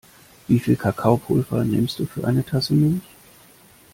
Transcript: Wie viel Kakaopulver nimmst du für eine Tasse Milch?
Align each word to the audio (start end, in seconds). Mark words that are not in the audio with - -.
Wie 0.47 0.57
viel 0.59 0.77
Kakaopulver 0.77 1.63
nimmst 1.63 1.99
du 1.99 2.07
für 2.07 2.25
eine 2.25 2.43
Tasse 2.43 2.73
Milch? 2.73 3.03